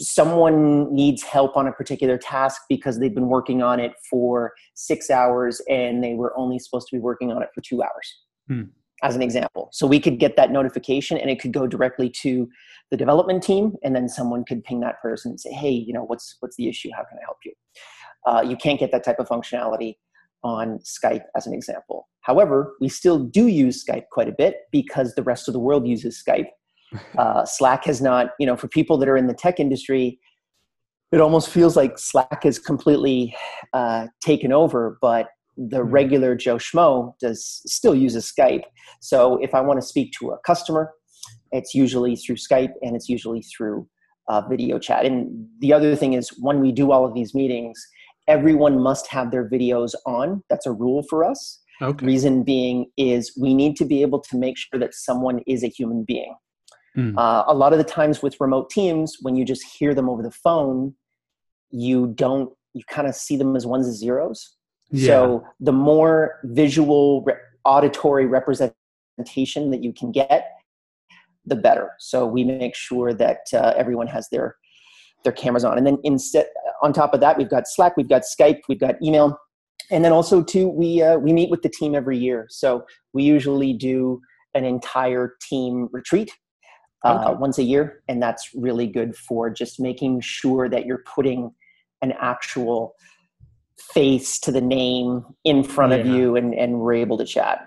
[0.00, 5.10] someone needs help on a particular task because they've been working on it for six
[5.10, 8.18] hours and they were only supposed to be working on it for two hours
[8.48, 8.62] Hmm.
[9.02, 9.68] As an example.
[9.72, 12.48] So we could get that notification and it could go directly to
[12.90, 16.04] the development team and then someone could ping that person and say hey you know
[16.04, 16.90] what's what's the issue?
[16.94, 17.52] How can i help you?
[18.26, 19.96] Uh, you can't get that type of functionality
[20.44, 22.08] on skype as an example.
[22.20, 25.86] However we still do use skype quite a bit because the rest of the world
[25.86, 26.48] uses skype.
[27.16, 30.20] Uh, Slack has not, you know, for people that are in the tech industry,
[31.10, 33.34] it almost feels like Slack is completely
[33.72, 35.90] uh, taken over, but the Hmm.
[35.90, 38.64] regular Joe Schmo does still uses Skype.
[39.00, 40.92] So if I want to speak to a customer,
[41.52, 43.86] it's usually through Skype and it's usually through
[44.28, 45.04] uh, video chat.
[45.04, 47.80] And the other thing is when we do all of these meetings,
[48.28, 50.42] everyone must have their videos on.
[50.48, 51.60] That's a rule for us.
[51.82, 52.06] Okay.
[52.06, 55.68] Reason being is we need to be able to make sure that someone is a
[55.68, 56.34] human being.
[56.96, 57.18] Mm.
[57.18, 60.22] Uh, a lot of the times with remote teams, when you just hear them over
[60.22, 60.94] the phone,
[61.70, 64.56] you don't, you kind of see them as ones and zeros.
[64.92, 65.06] Yeah.
[65.06, 70.50] So the more visual, re- auditory representation that you can get,
[71.44, 71.90] the better.
[71.98, 74.56] So we make sure that uh, everyone has their
[75.24, 76.46] their cameras on, and then instead,
[76.82, 79.38] on top of that, we've got Slack, we've got Skype, we've got email,
[79.90, 82.46] and then also too, we uh, we meet with the team every year.
[82.50, 84.20] So we usually do
[84.54, 86.30] an entire team retreat
[87.04, 87.38] uh, Okay.
[87.38, 91.52] once a year, and that's really good for just making sure that you're putting
[92.02, 92.94] an actual
[93.94, 97.66] face to the name in front of you, and and we're able to chat.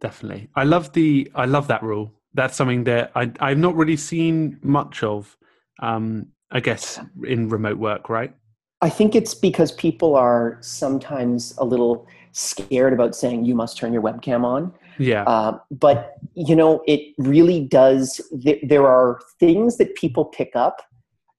[0.00, 0.48] Definitely.
[0.54, 2.12] I love the I love that rule.
[2.34, 5.36] That's something that I I've not really seen much of
[5.80, 8.34] um I guess in remote work, right?
[8.82, 13.92] I think it's because people are sometimes a little scared about saying you must turn
[13.92, 14.72] your webcam on.
[14.98, 15.24] Yeah.
[15.24, 18.20] Uh, but you know, it really does.
[18.42, 20.82] Th- there are things that people pick up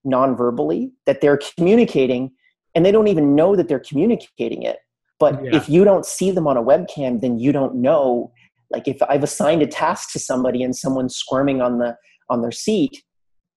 [0.03, 2.31] non-verbally that they're communicating,
[2.77, 4.77] and they don't even know that they're communicating it.
[5.19, 5.55] But Yeah.
[5.55, 8.31] if you don't see them on a webcam, then you don't know.
[8.69, 11.95] Like if I've assigned a task to somebody and someone's squirming on the
[12.29, 13.01] on their seat,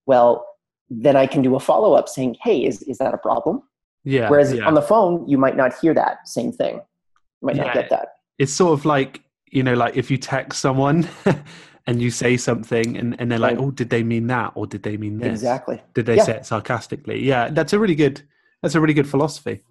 [0.07, 0.47] well,
[0.89, 3.63] then I can do a follow up saying, "Hey, is is that a problem?"
[4.05, 4.31] yeah.
[4.31, 4.67] Whereas yeah.
[4.67, 6.75] on the phone, you might not hear that same thing.
[6.77, 7.65] You might Yeah.
[7.65, 8.07] not get that.
[8.39, 9.13] it's sort of like
[9.57, 10.99] you know like if you text someone
[11.87, 13.65] and you say something and, and they're like Right.
[13.67, 15.79] oh did they mean that or did they mean this Exactly.
[15.97, 18.23] did they say it sarcastically yeah that's a really good
[18.63, 19.63] that's a really good philosophy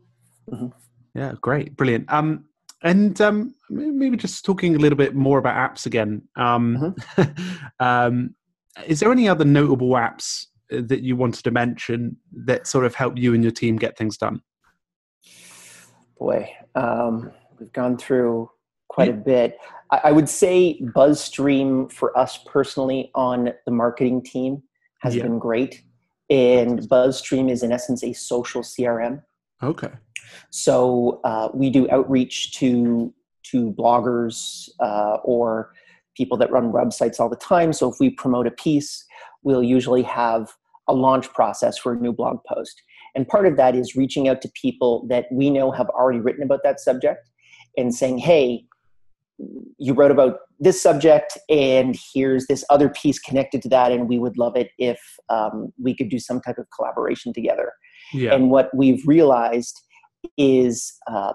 [0.49, 0.73] Mhm.
[1.15, 2.45] yeah great brilliant um
[2.81, 6.21] and um, maybe just talking a little bit more about apps again.
[6.35, 7.31] Um, mm-hmm.
[7.83, 8.35] um,
[8.87, 12.95] is there any other notable apps uh, that you wanted to mention that sort of
[12.95, 14.41] help you and your team get things done?
[16.17, 18.49] Boy, um, we've gone through
[18.87, 19.13] quite yeah.
[19.13, 19.57] a bit.
[19.91, 24.63] I, I, would say BuzzStream for us personally on the marketing team
[24.99, 25.23] has yeah.
[25.23, 25.83] been great.
[26.29, 29.23] And BuzzStream is in essence a social CRM.
[29.63, 29.91] Okay.
[30.51, 33.13] So uh, we do outreach to
[33.51, 35.73] to bloggers uh, or
[36.15, 37.73] people that run websites all the time.
[37.73, 39.05] So if we promote a piece,
[39.41, 40.51] we'll usually have
[40.87, 42.83] a launch process for a new blog post.
[43.15, 46.43] And part of that is reaching out to people that we know have already written
[46.43, 47.29] about that subject
[47.77, 48.65] and saying, hey,
[49.77, 54.19] you wrote about this subject, and here's this other piece connected to that, and we
[54.19, 54.99] would love it if
[55.29, 57.71] um, we could do some type of collaboration together.
[58.13, 58.33] Yeah.
[58.33, 59.79] And what we've realized
[60.37, 61.33] is uh,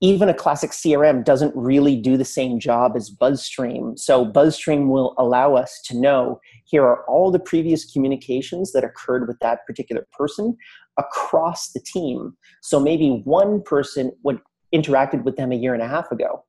[0.00, 3.98] even a classic CRM doesn't really do the same job as BuzzStream.
[3.98, 9.26] So BuzzStream will allow us to know here are all the previous communications that occurred
[9.26, 10.56] with that particular person
[10.98, 12.36] across the team.
[12.62, 14.40] So maybe one person would
[14.74, 16.44] interacted with them a year and a half ago.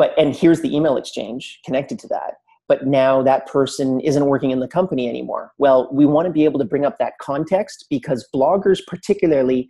[0.00, 2.36] But and here's the email exchange connected to that.
[2.68, 5.52] But now that person isn't working in the company anymore.
[5.58, 9.68] Well, we want to be able to bring up that context because bloggers particularly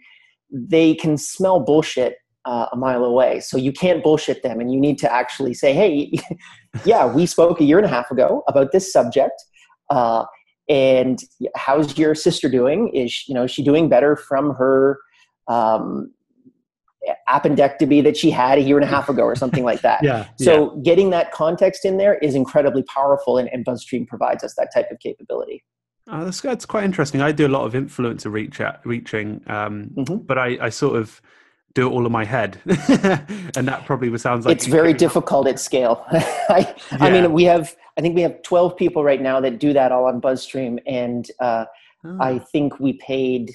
[0.52, 3.40] they can smell bullshit uh, a mile away.
[3.40, 6.12] So you can't bullshit them, and you need to actually say, "Hey,
[6.84, 9.34] yeah, we spoke a year and a half ago about this subject,
[9.88, 10.26] uh,
[10.68, 11.18] and
[11.56, 12.88] how's your sister doing?
[12.94, 15.00] Is you know is she doing better from her
[15.48, 16.12] um,
[17.28, 20.28] appendectomy that she had a year and a half ago, or something like that?" yeah.
[20.36, 20.82] So yeah.
[20.82, 24.90] getting that context in there is incredibly powerful, and, and BuzzStream provides us that type
[24.90, 25.64] of capability.
[26.08, 27.20] Oh, that's, that's quite interesting.
[27.20, 30.16] I do a lot of influencer reach out, reaching, um, mm-hmm.
[30.16, 31.20] but I, I sort of
[31.74, 35.60] do it all in my head and that probably sounds like it's very difficult at
[35.60, 36.98] scale I, yeah.
[36.98, 39.92] I mean we have i think we have 12 people right now that do that
[39.92, 41.66] all on BuzzStream and uh,
[42.04, 42.18] oh.
[42.20, 43.52] i think we paid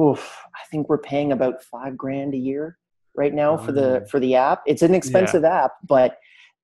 [0.00, 2.78] oof, i think we're paying about five grand a year
[3.16, 3.58] right now oh.
[3.58, 4.06] for the oh.
[4.06, 5.64] for the app it's an expensive yeah.
[5.64, 6.16] app but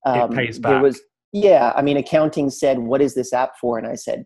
[0.05, 0.71] um, it pays back.
[0.71, 1.01] there was
[1.33, 4.25] yeah i mean accounting said what is this app for and i said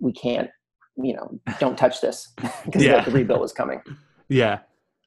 [0.00, 0.50] we can't
[0.96, 2.32] you know don't touch this
[2.64, 3.04] because yeah.
[3.04, 3.80] the rebuild was coming
[4.28, 4.58] yeah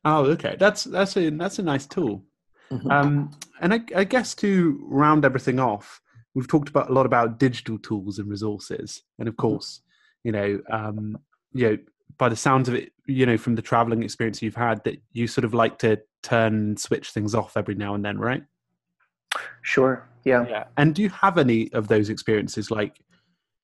[0.05, 0.55] Oh, okay.
[0.57, 2.23] That's that's a that's a nice tool.
[2.71, 2.91] Mm-hmm.
[2.91, 6.01] Um, and I, I, guess to round everything off,
[6.33, 9.47] we've talked about a lot about digital tools and resources, and of mm-hmm.
[9.47, 9.81] course,
[10.23, 11.17] you know, um,
[11.53, 11.77] you know,
[12.17, 15.27] by the sounds of it, you know, from the traveling experience you've had, that you
[15.27, 18.43] sort of like to turn switch things off every now and then, right?
[19.61, 20.07] Sure.
[20.23, 20.45] Yeah.
[20.47, 20.63] Yeah.
[20.77, 22.71] And do you have any of those experiences?
[22.71, 22.99] Like,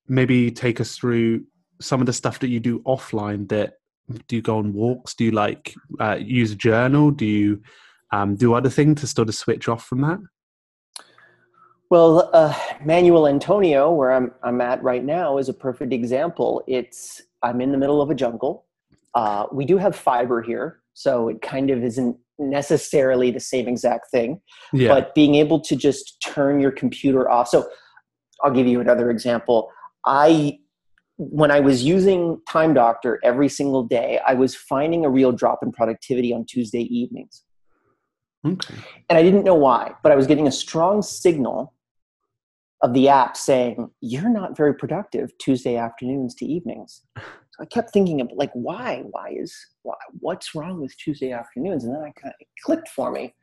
[0.08, 1.44] maybe take us through
[1.80, 3.74] some of the stuff that you do offline that
[4.28, 5.14] do you go on walks?
[5.14, 7.10] Do you like uh, use a journal?
[7.10, 7.62] Do you
[8.10, 10.18] um, do other things to sort of switch off from that?
[11.90, 16.64] Well, uh, Manuel Antonio, where I'm I'm at right now, is a perfect example.
[16.66, 18.66] It's I'm in the middle of a jungle.
[19.14, 24.10] Uh, we do have fiber here, so it kind of isn't necessarily the same exact
[24.10, 24.40] thing.
[24.72, 24.88] Yeah.
[24.88, 27.48] But being able to just turn your computer off.
[27.48, 27.68] So
[28.42, 29.70] I'll give you another example.
[30.06, 30.58] I
[31.18, 35.60] when I was using Time Doctor every single day, I was finding a real drop
[35.62, 37.44] in productivity on Tuesday evenings.
[38.44, 38.74] Okay.
[39.08, 41.74] And I didn't know why, but I was getting a strong signal
[42.82, 47.02] of the app saying, You're not very productive Tuesday afternoons to evenings.
[47.16, 49.02] So I kept thinking of like, why?
[49.10, 51.84] Why is why what's wrong with Tuesday afternoons?
[51.84, 53.34] And then I kind of clicked for me.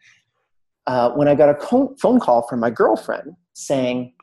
[0.88, 4.14] Uh, when I got a phone call from my girlfriend saying,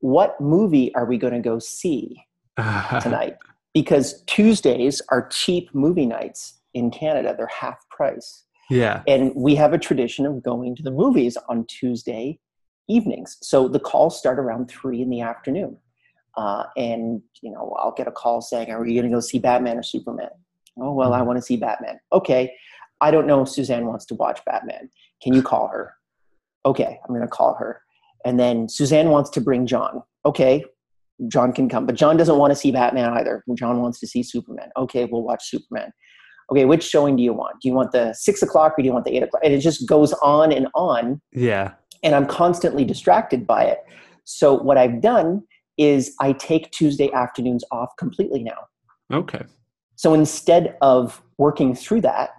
[0.00, 2.16] What movie are we going to go see?
[3.00, 3.36] tonight
[3.74, 7.34] because Tuesdays are cheap movie nights in Canada.
[7.36, 8.44] They're half price.
[8.70, 9.02] Yeah.
[9.06, 12.38] And we have a tradition of going to the movies on Tuesday
[12.88, 13.38] evenings.
[13.42, 15.76] So the calls start around three in the afternoon.
[16.36, 19.38] Uh, and, you know, I'll get a call saying, Are you going to go see
[19.38, 20.30] Batman or Superman?
[20.80, 21.26] Oh, well, I mm-hmm.
[21.26, 21.98] want to see Batman.
[22.12, 22.54] Okay.
[23.00, 24.90] I don't know if Suzanne wants to watch Batman.
[25.22, 25.94] Can you call her?
[26.64, 26.98] Okay.
[27.02, 27.82] I'm going to call her.
[28.24, 30.02] And then Suzanne wants to bring John.
[30.24, 30.64] Okay.
[31.26, 31.86] John can come.
[31.86, 33.42] But John doesn't want to see Batman either.
[33.54, 34.70] John wants to see Superman.
[34.76, 35.92] Okay, we'll watch Superman.
[36.50, 37.60] Okay, which showing do you want?
[37.60, 39.42] Do you want the six o'clock or do you want the eight o'clock?
[39.44, 41.20] And it just goes on and on.
[41.32, 41.72] Yeah.
[42.02, 43.84] And I'm constantly distracted by it.
[44.24, 45.42] So what I've done
[45.76, 48.66] is I take Tuesday afternoons off completely now.
[49.12, 49.44] Okay.
[49.96, 52.30] So instead of working through that,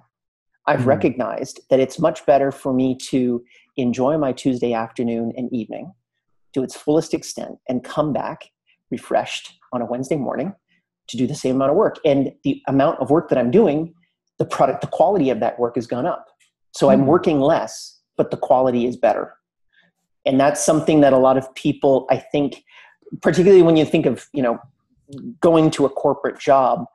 [0.67, 0.87] I've mm.
[0.87, 3.43] recognized that it's much better for me to
[3.77, 5.93] enjoy my Tuesday afternoon and evening
[6.53, 8.49] to its fullest extent and come back
[8.91, 10.53] refreshed on a Wednesday morning
[11.07, 11.97] to do the same amount of work.
[12.05, 13.93] And the amount of work that I'm doing,
[14.37, 16.27] the product, the quality of that work has gone up.
[16.75, 17.07] So I'm hmm.
[17.07, 19.33] working less but the quality is better.
[20.25, 22.63] And that's something that a lot of people, I think,
[23.21, 24.59] particularly when you think of, you know,
[25.39, 26.85] going to a corporate job,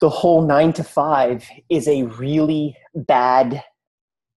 [0.00, 3.62] the whole nine to five is a really bad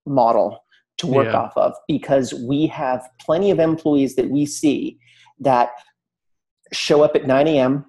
[0.06, 0.64] model
[0.98, 1.38] to work yeah.
[1.38, 5.00] off of because we have plenty of employees that we see
[5.40, 5.72] that
[6.72, 7.86] show up at 9 a.m.,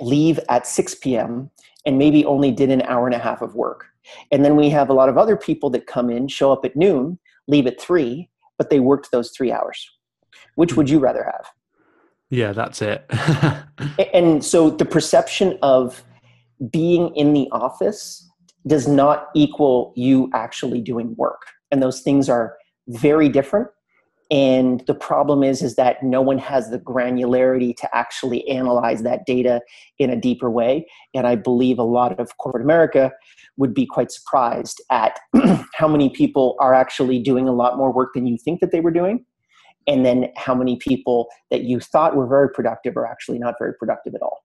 [0.00, 1.50] leave at 6 p.m.,
[1.84, 3.86] and maybe only did an hour and a half of work.
[4.30, 6.76] And then we have a lot of other people that come in, show up at
[6.76, 7.18] noon,
[7.48, 8.28] leave at 3,
[8.62, 9.90] but they worked those three hours.
[10.54, 11.46] Which would you rather have?
[12.30, 13.04] Yeah, that's it.
[14.14, 16.04] and so the perception of
[16.70, 18.24] being in the office
[18.64, 21.42] does not equal you actually doing work.
[21.72, 22.56] And those things are
[22.86, 23.66] very different
[24.32, 29.26] and the problem is is that no one has the granularity to actually analyze that
[29.26, 29.60] data
[29.98, 33.12] in a deeper way and i believe a lot of corporate america
[33.56, 35.18] would be quite surprised at
[35.74, 38.80] how many people are actually doing a lot more work than you think that they
[38.80, 39.24] were doing
[39.86, 43.74] and then how many people that you thought were very productive are actually not very
[43.74, 44.44] productive at all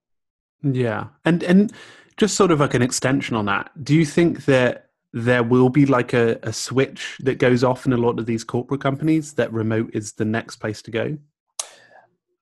[0.64, 1.72] yeah and and
[2.18, 5.86] just sort of like an extension on that do you think that there will be
[5.86, 9.52] like a, a switch that goes off in a lot of these corporate companies that
[9.52, 11.18] remote is the next place to go?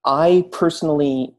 [0.04, 1.34] I personally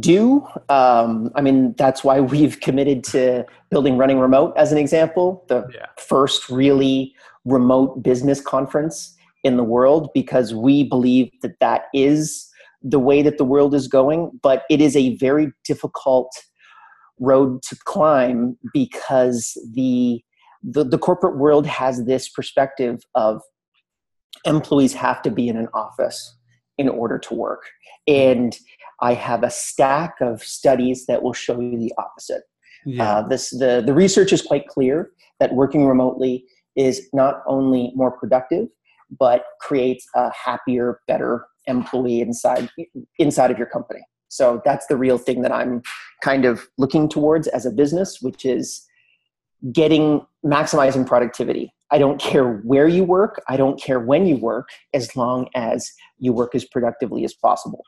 [0.00, 0.46] do.
[0.68, 5.66] Um, I mean, that's why we've committed to building Running Remote as an example, the
[5.74, 5.86] yeah.
[5.98, 7.14] first really
[7.44, 12.48] remote business conference in the world, because we believe that that is
[12.82, 14.30] the way that the world is going.
[14.42, 16.32] But it is a very difficult
[17.20, 20.22] road to climb because the
[20.66, 23.42] the, the corporate world has this perspective of
[24.46, 26.36] employees have to be in an office
[26.78, 27.64] in order to work.
[28.06, 28.56] And
[29.04, 32.44] I have a stack of studies that will show you the opposite.
[32.86, 33.04] Yeah.
[33.04, 38.10] Uh, this, the, the research is quite clear that working remotely is not only more
[38.10, 38.68] productive,
[39.18, 42.70] but creates a happier, better employee inside,
[43.18, 44.00] inside of your company.
[44.28, 45.82] So that's the real thing that I'm
[46.22, 48.86] kind of looking towards as a business, which is
[49.70, 51.74] getting maximizing productivity.
[51.90, 55.92] I don't care where you work, I don't care when you work, as long as
[56.18, 57.84] you work as productively as possible.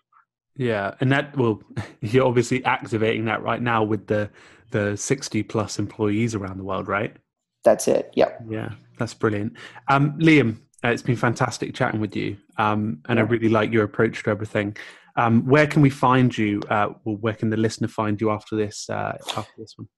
[0.57, 1.63] Yeah, and that well,
[2.01, 4.31] you're obviously activating that right now with the
[4.71, 7.17] the 60 plus employees around the world, right?
[7.65, 8.11] That's it.
[8.15, 8.31] Yeah.
[8.49, 9.53] Yeah, that's brilliant.
[9.89, 13.25] Um, Liam, uh, it's been fantastic chatting with you, um, and yeah.
[13.25, 14.77] I really like your approach to everything.
[15.17, 16.61] Um, where can we find you?
[16.69, 18.91] Uh, well, where can the listener find you after this?
[18.91, 19.89] Uh, after this one?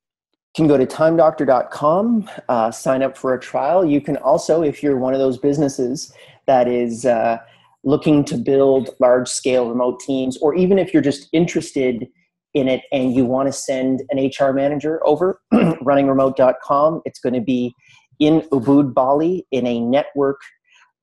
[0.54, 3.84] can go to timedoctor.com, uh, sign up for a trial.
[3.84, 6.12] You can also, if you're one of those businesses
[6.46, 7.38] that is uh,
[7.88, 12.06] looking to build large scale remote teams, or even if you're just interested
[12.52, 17.40] in it and you want to send an HR manager over, runningremote.com, it's going to
[17.40, 17.72] be
[18.20, 20.38] in Ubud, Bali, in a network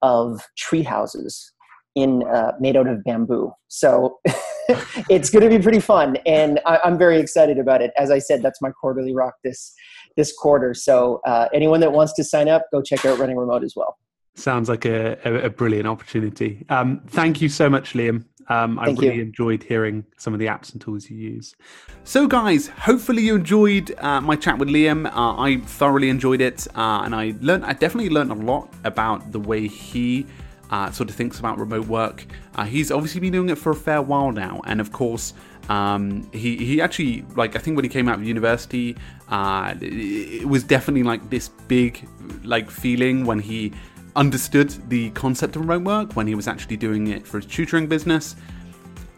[0.04, 1.54] of tree houses
[1.96, 3.52] in uh, made out of bamboo.
[3.68, 4.20] So
[5.10, 7.94] it's going to be pretty fun, and I, am very excited about it.
[7.98, 9.74] As I said, that's my quarterly rock this
[10.18, 10.76] this quarter.
[10.76, 13.98] So uh, anyone that wants to sign up, go check out Running Remote as well.
[14.36, 16.66] Sounds like a, a, a brilliant opportunity.
[16.70, 18.26] Um, thank you so much, Liam.
[18.48, 19.22] Um, I really you.
[19.24, 21.56] enjoyed hearing some of the apps and tools you use.
[22.04, 25.08] So, guys, hopefully you enjoyed uh, my chat with Liam.
[25.08, 27.66] Uh, I thoroughly enjoyed it, uh, and I learned.
[27.66, 30.28] I definitely learned a lot about the way he
[30.70, 32.26] uh, sort of thinks about remote work.
[32.56, 35.34] Uh, he's obviously been doing it for a fair while now, and of course,
[35.70, 38.96] um, he he actually like I think when he came out of university,
[39.30, 42.08] uh, it was definitely like this big
[42.44, 43.74] like feeling when he
[44.16, 47.88] understood the concept of remote work when he was actually doing it for his tutoring
[47.88, 48.36] business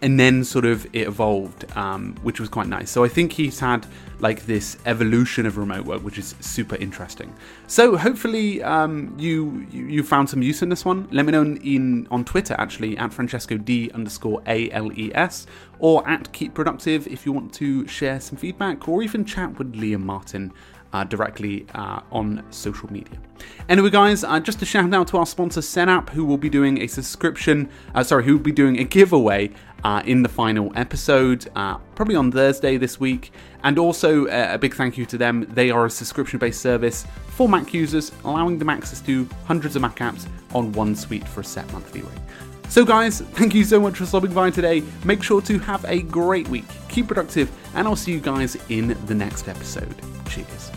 [0.01, 2.91] and then sort of it evolved, um, which was quite nice.
[2.91, 3.87] So I think he's had
[4.19, 7.33] like this evolution of remote work, which is super interesting.
[7.67, 11.07] So hopefully um, you, you found some use in this one.
[11.11, 15.47] Let me know in on Twitter actually at Francesco D underscore A L E S
[15.79, 19.73] or at Keep Productive if you want to share some feedback or even chat with
[19.73, 20.53] Liam Martin
[20.97, 23.17] uh, directly uh, on social media.
[23.69, 26.81] Anyway, guys, uh, just a shout out to our sponsor, Setapp, who will be doing
[26.81, 29.51] a subscription, uh, sorry, who will be doing a giveaway
[29.83, 33.31] uh, in the final episode, uh, probably on Thursday this week.
[33.63, 35.45] And also a big thank you to them.
[35.49, 39.81] They are a subscription based service for Mac users, allowing them access to hundreds of
[39.81, 42.11] Mac apps on one suite for a set monthly rate.
[42.69, 44.83] So, guys, thank you so much for stopping by today.
[45.03, 48.97] Make sure to have a great week, keep productive, and I'll see you guys in
[49.05, 49.95] the next episode.
[50.29, 50.76] Cheers.